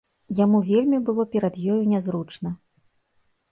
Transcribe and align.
Яму 0.37 0.61
вельмі 0.69 1.01
было 1.09 1.27
перад 1.37 1.61
ёю 1.75 1.77
нязручна. 1.93 2.57